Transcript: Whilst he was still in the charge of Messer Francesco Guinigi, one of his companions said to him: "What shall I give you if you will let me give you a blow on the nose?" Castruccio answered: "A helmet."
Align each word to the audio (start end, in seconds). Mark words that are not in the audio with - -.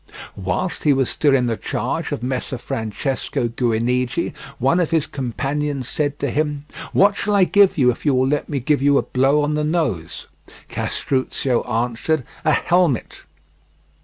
Whilst 0.35 0.83
he 0.83 0.93
was 0.93 1.11
still 1.11 1.35
in 1.35 1.45
the 1.45 1.55
charge 1.55 2.11
of 2.11 2.23
Messer 2.23 2.57
Francesco 2.57 3.47
Guinigi, 3.49 4.33
one 4.57 4.79
of 4.79 4.89
his 4.89 5.05
companions 5.05 5.87
said 5.87 6.17
to 6.17 6.31
him: 6.31 6.65
"What 6.91 7.15
shall 7.15 7.35
I 7.35 7.43
give 7.43 7.77
you 7.77 7.91
if 7.91 8.03
you 8.03 8.15
will 8.15 8.27
let 8.27 8.49
me 8.49 8.59
give 8.59 8.81
you 8.81 8.97
a 8.97 9.03
blow 9.03 9.41
on 9.43 9.53
the 9.53 9.63
nose?" 9.63 10.25
Castruccio 10.69 11.61
answered: 11.65 12.23
"A 12.43 12.53
helmet." 12.53 13.25